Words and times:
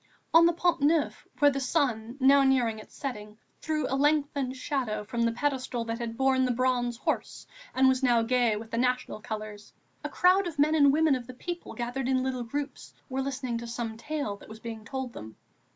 On 0.33 0.47
the 0.47 0.53
Pont 0.53 0.81
Neuf, 0.81 1.27
where 1.37 1.51
the 1.51 1.59
sun, 1.59 2.17
now 2.19 2.41
near 2.43 2.67
its 2.67 2.95
setting, 2.95 3.37
threw 3.61 3.85
a 3.87 3.93
lengthened 3.93 4.55
shadow 4.57 5.03
from 5.03 5.21
the 5.21 5.31
pedestal 5.31 5.85
that 5.85 5.99
had 5.99 6.17
borne 6.17 6.43
the 6.43 6.51
Bronze 6.51 6.97
Horse 6.97 7.45
and 7.75 7.87
was 7.87 8.01
now 8.01 8.23
gay 8.23 8.55
with 8.55 8.71
the 8.71 8.79
National 8.79 9.21
colours, 9.21 9.73
a 10.03 10.09
crowd 10.09 10.47
of 10.47 10.57
men 10.57 10.73
and 10.73 10.91
women 10.91 11.13
of 11.13 11.27
the 11.27 11.35
people 11.35 11.75
gathered 11.75 12.07
in 12.07 12.23
little 12.23 12.41
groups 12.43 12.95
were 13.09 13.21
listening 13.21 13.59
to 13.59 13.67
some 13.67 13.95
tale 13.95 14.37
that 14.37 14.49
was 14.49 14.59
being 14.59 14.83
told 14.85 15.13
them. 15.13 15.35